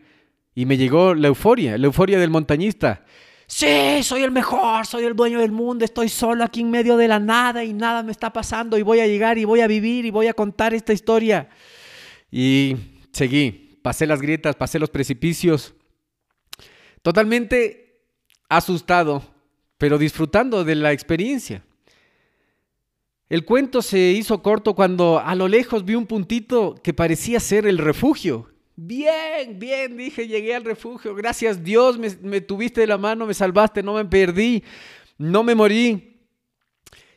y 0.54 0.66
me 0.66 0.76
llegó 0.76 1.14
la 1.14 1.28
euforia, 1.28 1.78
la 1.78 1.86
euforia 1.86 2.18
del 2.18 2.30
montañista 2.30 3.04
sí, 3.50 4.02
soy 4.04 4.22
el 4.22 4.30
mejor, 4.30 4.86
soy 4.86 5.04
el 5.04 5.16
dueño 5.16 5.40
del 5.40 5.50
mundo, 5.50 5.84
estoy 5.84 6.08
solo 6.08 6.44
aquí 6.44 6.60
en 6.60 6.70
medio 6.70 6.96
de 6.96 7.08
la 7.08 7.18
nada 7.18 7.64
y 7.64 7.72
nada 7.72 8.02
me 8.02 8.12
está 8.12 8.32
pasando 8.32 8.78
y 8.78 8.82
voy 8.82 9.00
a 9.00 9.06
llegar 9.06 9.38
y 9.38 9.44
voy 9.44 9.60
a 9.60 9.66
vivir 9.66 10.04
y 10.06 10.10
voy 10.10 10.28
a 10.28 10.34
contar 10.34 10.72
esta 10.72 10.92
historia. 10.92 11.48
Y 12.30 12.76
seguí, 13.12 13.78
pasé 13.82 14.06
las 14.06 14.22
grietas, 14.22 14.54
pasé 14.54 14.78
los 14.78 14.88
precipicios, 14.88 15.74
totalmente 17.02 18.04
asustado, 18.48 19.22
pero 19.78 19.98
disfrutando 19.98 20.64
de 20.64 20.76
la 20.76 20.92
experiencia. 20.92 21.64
El 23.28 23.44
cuento 23.44 23.82
se 23.82 23.98
hizo 23.98 24.42
corto 24.42 24.74
cuando 24.74 25.20
a 25.20 25.34
lo 25.34 25.48
lejos 25.48 25.84
vi 25.84 25.94
un 25.96 26.06
puntito 26.06 26.74
que 26.82 26.94
parecía 26.94 27.40
ser 27.40 27.66
el 27.66 27.78
refugio. 27.78 28.49
Bien, 28.82 29.58
bien, 29.58 29.94
dije, 29.94 30.26
llegué 30.26 30.54
al 30.54 30.64
refugio. 30.64 31.14
Gracias 31.14 31.62
Dios, 31.62 31.98
me, 31.98 32.40
tuviste 32.40 32.80
de 32.80 32.86
la 32.86 32.96
mano, 32.96 33.26
me 33.26 33.34
salvaste, 33.34 33.82
no 33.82 33.92
me 33.92 34.06
perdí, 34.06 34.64
no 35.18 35.42
me 35.42 35.54
morí. 35.54 36.18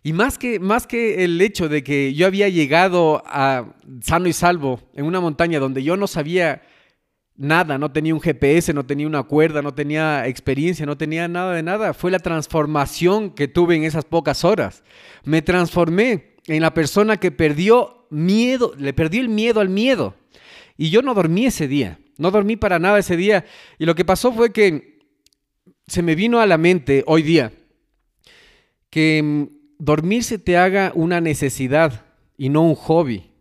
Y 0.04 0.12
más 0.12 0.38
que, 0.38 0.60
más 0.60 0.86
que 0.86 1.24
el 1.24 1.40
hecho 1.40 1.70
de 1.70 1.82
que 1.82 2.14
yo 2.16 2.28
había 2.28 2.50
llegado 2.50 3.24
a 3.26 3.78
sano 4.02 4.28
y 4.28 4.34
salvo 4.34 4.82
en 4.94 5.06
una 5.06 5.22
montaña 5.22 5.62
donde 5.62 5.84
yo 5.84 5.96
no 5.96 6.06
sabía 6.06 6.64
nada, 7.38 7.78
no 7.78 7.94
tenía 7.94 8.14
un 8.14 8.20
GPS, 8.20 8.74
no 8.74 8.86
tenía 8.86 9.08
una 9.08 9.24
cuerda, 9.24 9.62
no 9.62 9.74
tenía 9.74 10.28
experiencia, 10.28 10.86
no 10.86 10.98
tenía 10.98 11.30
nada 11.30 11.54
de 11.54 11.64
nada, 11.64 11.94
fue 11.94 12.12
la 12.12 12.20
transformación 12.20 13.30
que 13.30 13.48
tuve 13.48 13.78
en 13.78 13.86
esas 13.86 14.04
pocas 14.04 14.44
horas. 14.44 14.84
Me 15.24 15.42
transformé 15.42 16.36
en 16.48 16.62
la 16.62 16.74
persona 16.74 17.16
que 17.16 17.32
perdió 17.32 18.06
miedo, 18.10 18.74
le 18.78 18.92
perdió 18.92 19.22
el 19.22 19.30
miedo 19.30 19.62
al 19.62 19.70
miedo. 19.70 20.18
Y 20.78 20.90
yo 20.90 21.02
no 21.02 21.14
dormí 21.14 21.46
ese 21.46 21.68
día, 21.68 22.00
no 22.18 22.32
dormí 22.32 22.56
para 22.56 22.80
nada 22.80 23.00
ese 23.00 23.18
día. 23.18 23.46
Y 23.80 23.86
lo 23.86 23.96
que 23.96 24.06
pasó 24.06 24.32
fue 24.32 24.52
que 24.52 25.00
se 25.88 26.02
me 26.02 26.16
vino 26.16 26.40
a 26.40 26.46
la 26.46 26.58
mente 26.58 27.04
hoy 27.08 27.24
día 27.24 27.52
que 28.90 29.22
mm, 29.24 29.44
dormir 29.80 30.24
se 30.24 30.38
te 30.38 30.56
haga 30.56 30.92
una 30.94 31.20
necesidad 31.20 32.06
y 32.38 32.50
no 32.50 32.62
un 32.62 32.76
hobby. 32.76 33.32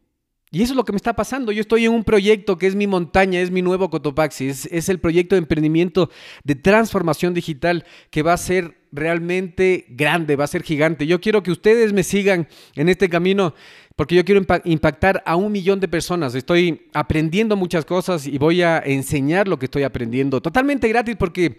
Y 0.51 0.63
eso 0.63 0.73
es 0.73 0.77
lo 0.77 0.85
que 0.85 0.93
me 0.93 0.97
está 0.97 1.15
pasando. 1.15 1.53
Yo 1.53 1.61
estoy 1.61 1.87
en 1.87 1.93
un 1.93 2.05
proyecto 2.05 2.59
que 2.59 2.67
es 2.67 2.75
mi 2.75 2.87
montaña, 2.87 3.41
es 3.41 3.51
mi 3.51 3.63
nuevo 3.63 3.89
Cotopaxi, 3.89 4.49
es, 4.49 4.67
es, 4.67 4.89
el 4.89 4.99
proyecto 4.99 5.35
de 5.35 5.41
emprendimiento 5.41 6.11
de 6.45 6.55
transformación 6.55 7.33
digital 7.33 7.85
que 8.11 8.23
va 8.23 8.35
a 8.35 8.39
ser 8.39 8.82
realmente 8.93 9.87
grande, 9.89 10.37
va 10.37 10.45
a 10.45 10.49
ser 10.49 10.63
gigante. 10.63 11.07
Yo 11.07 11.21
quiero 11.21 11.43
que 11.43 11.51
ustedes 11.51 11.93
me 11.93 12.03
sigan 12.03 12.47
en 12.77 12.89
este 12.89 13.09
camino 13.09 13.55
porque 13.97 14.15
yo 14.15 14.25
quiero 14.25 14.43
impactar 14.65 15.23
a 15.27 15.37
un 15.37 15.51
millón 15.51 15.81
de 15.81 15.89
personas. 15.89 16.35
Estoy 16.35 16.89
aprendiendo 16.93 17.57
muchas 17.57 17.85
cosas 17.85 18.27
y 18.27 18.39
voy 18.39 18.63
a 18.63 18.79
enseñar 18.79 19.49
lo 19.49 19.59
que 19.59 19.67
estoy 19.67 19.83
aprendiendo 19.83 20.41
totalmente 20.41 20.89
gratis 20.89 21.17
porque 21.19 21.59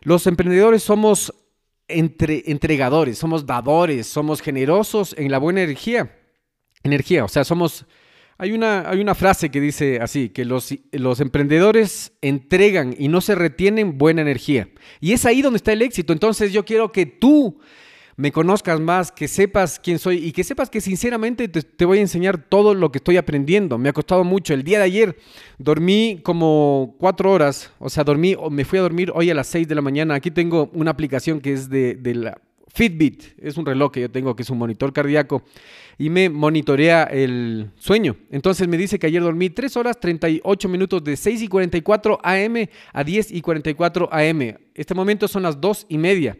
los 0.00 0.26
emprendedores 0.26 0.82
somos 0.82 1.32
entre, 1.88 2.42
entregadores, 2.46 3.18
somos 3.18 3.46
dadores, 3.46 4.06
somos 4.06 4.40
generosos 4.40 5.14
en 5.18 5.30
la 5.30 5.38
buena 5.38 5.62
energía. 5.62 6.18
Energía, 6.82 7.24
o 7.24 7.28
sea, 7.28 7.44
somos... 7.44 7.86
Hay 8.42 8.50
una, 8.50 8.90
hay 8.90 9.00
una 9.00 9.14
frase 9.14 9.52
que 9.52 9.60
dice 9.60 10.00
así, 10.02 10.28
que 10.28 10.44
los, 10.44 10.74
los 10.90 11.20
emprendedores 11.20 12.10
entregan 12.22 12.92
y 12.98 13.06
no 13.06 13.20
se 13.20 13.36
retienen 13.36 13.98
buena 13.98 14.22
energía. 14.22 14.68
Y 15.00 15.12
es 15.12 15.24
ahí 15.26 15.42
donde 15.42 15.58
está 15.58 15.72
el 15.72 15.80
éxito. 15.80 16.12
Entonces 16.12 16.52
yo 16.52 16.64
quiero 16.64 16.90
que 16.90 17.06
tú 17.06 17.60
me 18.16 18.32
conozcas 18.32 18.80
más, 18.80 19.12
que 19.12 19.28
sepas 19.28 19.78
quién 19.78 20.00
soy 20.00 20.16
y 20.16 20.32
que 20.32 20.42
sepas 20.42 20.70
que 20.70 20.80
sinceramente 20.80 21.46
te, 21.46 21.84
voy 21.84 21.98
a 21.98 22.00
enseñar 22.00 22.36
todo 22.36 22.74
lo 22.74 22.90
que 22.90 22.98
estoy 22.98 23.16
aprendiendo. 23.16 23.78
Me 23.78 23.88
ha 23.88 23.92
costado 23.92 24.24
mucho. 24.24 24.54
El 24.54 24.64
día 24.64 24.78
de 24.78 24.86
ayer 24.86 25.16
dormí 25.58 26.18
como 26.24 26.96
cuatro 26.98 27.30
horas, 27.30 27.70
o 27.78 27.88
sea, 27.88 28.02
dormí, 28.02 28.34
me 28.50 28.64
fui 28.64 28.80
a 28.80 28.82
dormir 28.82 29.12
hoy 29.14 29.30
a 29.30 29.34
las 29.34 29.46
seis 29.46 29.68
de 29.68 29.76
la 29.76 29.82
mañana. 29.82 30.14
Aquí 30.14 30.32
tengo 30.32 30.68
una 30.72 30.90
aplicación 30.90 31.40
que 31.40 31.52
es 31.52 31.70
de, 31.70 31.94
de 31.94 32.16
la 32.16 32.38
Fitbit, 32.68 33.38
es 33.38 33.56
un 33.56 33.66
reloj 33.66 33.92
que 33.92 34.00
yo 34.00 34.10
tengo 34.10 34.34
que 34.34 34.42
es 34.42 34.50
un 34.50 34.58
monitor 34.58 34.92
cardíaco 34.92 35.42
y 35.98 36.08
me 36.08 36.30
monitorea 36.30 37.04
el 37.04 37.70
sueño. 37.76 38.16
Entonces 38.30 38.66
me 38.66 38.78
dice 38.78 38.98
que 38.98 39.06
ayer 39.06 39.22
dormí 39.22 39.50
3 39.50 39.76
horas 39.76 40.00
38 40.00 40.68
minutos 40.68 41.04
de 41.04 41.16
6 41.16 41.42
y 41.42 41.48
44 41.48 42.18
AM 42.22 42.68
a 42.92 43.04
10 43.04 43.32
y 43.32 43.40
44 43.42 44.08
AM. 44.10 44.56
Este 44.74 44.94
momento 44.94 45.28
son 45.28 45.42
las 45.42 45.60
2 45.60 45.86
y 45.90 45.98
media. 45.98 46.38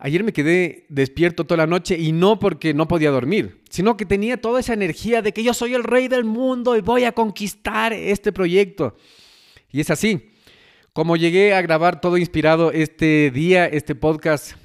Ayer 0.00 0.22
me 0.22 0.32
quedé 0.32 0.86
despierto 0.88 1.44
toda 1.44 1.58
la 1.58 1.66
noche 1.66 1.98
y 1.98 2.12
no 2.12 2.38
porque 2.38 2.72
no 2.72 2.86
podía 2.86 3.10
dormir, 3.10 3.62
sino 3.68 3.96
que 3.96 4.06
tenía 4.06 4.40
toda 4.40 4.60
esa 4.60 4.72
energía 4.72 5.22
de 5.22 5.32
que 5.32 5.42
yo 5.42 5.52
soy 5.54 5.74
el 5.74 5.82
rey 5.82 6.06
del 6.06 6.24
mundo 6.24 6.76
y 6.76 6.80
voy 6.80 7.04
a 7.04 7.12
conquistar 7.12 7.92
este 7.92 8.32
proyecto. 8.32 8.96
Y 9.72 9.80
es 9.80 9.90
así. 9.90 10.30
Como 10.92 11.16
llegué 11.16 11.52
a 11.52 11.62
grabar 11.62 12.00
todo 12.00 12.16
inspirado 12.16 12.72
este 12.72 13.30
día, 13.32 13.66
este 13.66 13.94
podcast 13.94 14.56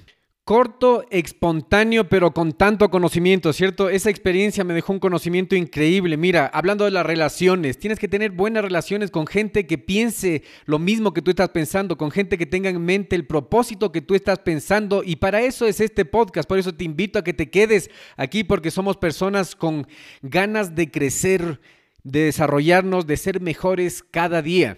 Corto, 0.46 1.06
espontáneo, 1.10 2.10
pero 2.10 2.34
con 2.34 2.52
tanto 2.52 2.90
conocimiento, 2.90 3.54
¿cierto? 3.54 3.88
Esa 3.88 4.10
experiencia 4.10 4.66
me 4.66 4.74
dejó 4.74 4.92
un 4.92 5.00
conocimiento 5.00 5.56
increíble. 5.56 6.18
Mira, 6.18 6.48
hablando 6.48 6.84
de 6.84 6.92
las 6.92 7.06
relaciones, 7.06 7.80
tienes 7.80 7.98
que 7.98 8.10
tener 8.10 8.32
buenas 8.32 8.62
relaciones 8.62 9.10
con 9.10 9.26
gente 9.26 9.66
que 9.66 9.78
piense 9.78 10.44
lo 10.66 10.80
mismo 10.80 11.14
que 11.14 11.22
tú 11.22 11.32
estás 11.32 11.48
pensando, 11.48 11.98
con 11.98 12.12
gente 12.12 12.38
que 12.38 12.46
tenga 12.46 12.70
en 12.70 12.84
mente 12.84 13.16
el 13.16 13.26
propósito 13.26 13.94
que 13.94 14.02
tú 14.02 14.16
estás 14.16 14.40
pensando. 14.40 15.02
Y 15.02 15.16
para 15.16 15.40
eso 15.40 15.66
es 15.66 15.80
este 15.80 16.04
podcast. 16.04 16.50
Por 16.50 16.60
eso 16.60 16.76
te 16.76 16.84
invito 16.84 17.20
a 17.20 17.24
que 17.24 17.34
te 17.34 17.50
quedes 17.50 17.90
aquí 18.18 18.44
porque 18.44 18.70
somos 18.70 18.98
personas 18.98 19.56
con 19.56 19.88
ganas 20.22 20.76
de 20.76 20.92
crecer, 20.92 21.62
de 22.04 22.26
desarrollarnos, 22.26 23.08
de 23.08 23.16
ser 23.16 23.40
mejores 23.40 24.04
cada 24.04 24.42
día. 24.42 24.78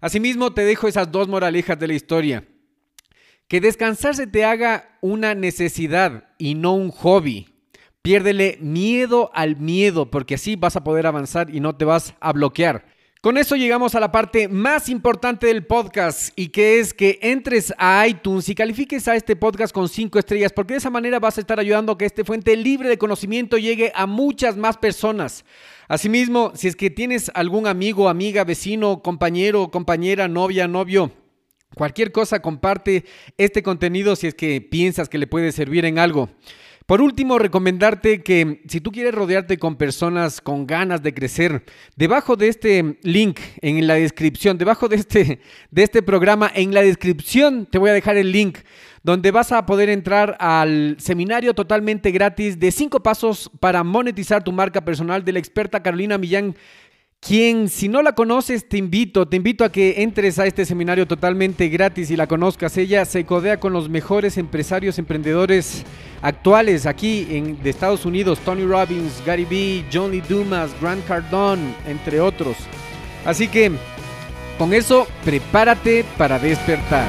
Asimismo, 0.00 0.52
te 0.52 0.64
dejo 0.64 0.88
esas 0.88 1.12
dos 1.12 1.28
moralejas 1.28 1.78
de 1.78 1.86
la 1.86 1.94
historia. 1.94 2.44
Que 3.48 3.60
descansar 3.60 4.14
se 4.14 4.26
te 4.26 4.44
haga 4.44 4.96
una 5.00 5.34
necesidad 5.34 6.24
y 6.38 6.54
no 6.54 6.74
un 6.74 6.90
hobby. 6.90 7.48
Piérdele 8.02 8.58
miedo 8.60 9.30
al 9.34 9.56
miedo 9.56 10.10
porque 10.10 10.34
así 10.34 10.56
vas 10.56 10.76
a 10.76 10.84
poder 10.84 11.06
avanzar 11.06 11.54
y 11.54 11.60
no 11.60 11.76
te 11.76 11.84
vas 11.84 12.14
a 12.20 12.32
bloquear. 12.32 12.86
Con 13.24 13.38
eso 13.38 13.56
llegamos 13.56 13.94
a 13.94 14.00
la 14.00 14.12
parte 14.12 14.48
más 14.48 14.90
importante 14.90 15.46
del 15.46 15.64
podcast 15.64 16.30
y 16.36 16.48
que 16.48 16.78
es 16.78 16.92
que 16.92 17.18
entres 17.22 17.72
a 17.78 18.06
iTunes 18.06 18.50
y 18.50 18.54
califiques 18.54 19.08
a 19.08 19.16
este 19.16 19.34
podcast 19.34 19.72
con 19.72 19.88
cinco 19.88 20.18
estrellas 20.18 20.52
porque 20.52 20.74
de 20.74 20.78
esa 20.80 20.90
manera 20.90 21.18
vas 21.18 21.38
a 21.38 21.40
estar 21.40 21.58
ayudando 21.58 21.92
a 21.92 21.96
que 21.96 22.04
este 22.04 22.24
fuente 22.24 22.54
libre 22.54 22.90
de 22.90 22.98
conocimiento 22.98 23.56
llegue 23.56 23.92
a 23.94 24.06
muchas 24.06 24.58
más 24.58 24.76
personas. 24.76 25.46
Asimismo, 25.88 26.52
si 26.54 26.68
es 26.68 26.76
que 26.76 26.90
tienes 26.90 27.30
algún 27.34 27.66
amigo, 27.66 28.10
amiga, 28.10 28.44
vecino, 28.44 29.02
compañero, 29.02 29.70
compañera, 29.70 30.28
novia, 30.28 30.68
novio, 30.68 31.10
Cualquier 31.74 32.12
cosa, 32.12 32.40
comparte 32.40 33.04
este 33.36 33.62
contenido 33.62 34.16
si 34.16 34.26
es 34.26 34.34
que 34.34 34.60
piensas 34.60 35.08
que 35.08 35.18
le 35.18 35.26
puede 35.26 35.52
servir 35.52 35.84
en 35.84 35.98
algo. 35.98 36.30
Por 36.86 37.00
último, 37.00 37.38
recomendarte 37.38 38.22
que 38.22 38.60
si 38.68 38.78
tú 38.78 38.92
quieres 38.92 39.14
rodearte 39.14 39.56
con 39.56 39.76
personas 39.76 40.42
con 40.42 40.66
ganas 40.66 41.02
de 41.02 41.14
crecer, 41.14 41.64
debajo 41.96 42.36
de 42.36 42.48
este 42.48 42.98
link 43.02 43.40
en 43.62 43.86
la 43.86 43.94
descripción, 43.94 44.58
debajo 44.58 44.86
de 44.88 44.96
este, 44.96 45.40
de 45.70 45.82
este 45.82 46.02
programa, 46.02 46.52
en 46.54 46.74
la 46.74 46.82
descripción 46.82 47.66
te 47.70 47.78
voy 47.78 47.88
a 47.88 47.94
dejar 47.94 48.18
el 48.18 48.32
link 48.32 48.58
donde 49.02 49.30
vas 49.30 49.50
a 49.52 49.64
poder 49.64 49.88
entrar 49.88 50.36
al 50.40 50.96
seminario 50.98 51.54
totalmente 51.54 52.10
gratis 52.10 52.58
de 52.58 52.70
5 52.70 53.02
pasos 53.02 53.50
para 53.60 53.82
monetizar 53.82 54.44
tu 54.44 54.52
marca 54.52 54.84
personal 54.84 55.24
de 55.24 55.32
la 55.32 55.38
experta 55.38 55.82
Carolina 55.82 56.18
Millán 56.18 56.54
quien 57.26 57.70
si 57.70 57.88
no 57.88 58.02
la 58.02 58.14
conoces 58.14 58.68
te 58.68 58.76
invito, 58.76 59.26
te 59.26 59.36
invito 59.36 59.64
a 59.64 59.72
que 59.72 60.02
entres 60.02 60.38
a 60.38 60.46
este 60.46 60.66
seminario 60.66 61.06
totalmente 61.06 61.68
gratis 61.68 62.10
y 62.10 62.16
la 62.16 62.26
conozcas. 62.26 62.76
Ella 62.76 63.04
se 63.06 63.24
codea 63.24 63.58
con 63.58 63.72
los 63.72 63.88
mejores 63.88 64.36
empresarios, 64.36 64.98
emprendedores 64.98 65.84
actuales 66.20 66.84
aquí 66.84 67.26
en, 67.30 67.62
de 67.62 67.70
Estados 67.70 68.04
Unidos, 68.04 68.40
Tony 68.44 68.64
Robbins, 68.64 69.22
Gary 69.24 69.46
Vee, 69.46 69.84
John 69.90 70.10
Lee 70.10 70.22
Dumas, 70.28 70.70
Grant 70.80 71.06
Cardone, 71.06 71.74
entre 71.86 72.20
otros. 72.20 72.56
Así 73.24 73.48
que 73.48 73.72
con 74.58 74.74
eso, 74.74 75.06
prepárate 75.24 76.04
para 76.18 76.38
despertar. 76.38 77.08